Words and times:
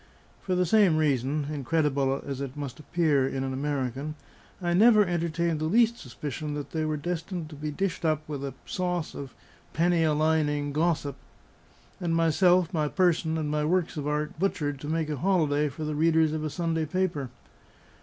For 0.41 0.55
the 0.55 0.65
same 0.65 0.97
reason 0.97 1.45
(incredible 1.53 2.23
as 2.25 2.41
it 2.41 2.57
must 2.57 2.79
appear 2.79 3.27
in 3.27 3.43
an 3.43 3.53
American) 3.53 4.15
I 4.59 4.73
never 4.73 5.05
entertained 5.05 5.59
the 5.59 5.65
least 5.65 5.99
suspicion 5.99 6.55
that 6.55 6.71
they 6.71 6.85
were 6.85 6.97
destined 6.97 7.51
to 7.51 7.55
be 7.55 7.69
dished 7.69 8.03
up 8.03 8.27
with 8.27 8.43
a 8.43 8.55
sauce 8.65 9.13
of 9.13 9.35
penny 9.73 10.03
a 10.03 10.13
lining 10.15 10.73
gossip; 10.73 11.17
and 11.99 12.15
myself, 12.15 12.73
my 12.73 12.87
person, 12.87 13.37
and 13.37 13.51
my 13.51 13.63
works 13.63 13.95
of 13.95 14.07
art 14.07 14.39
butchered 14.39 14.79
to 14.79 14.87
make 14.87 15.07
a 15.11 15.17
holiday 15.17 15.69
for 15.69 15.83
the 15.83 15.93
readers 15.93 16.33
of 16.33 16.43
a 16.43 16.49
Sunday 16.49 16.85
paper. 16.87 17.29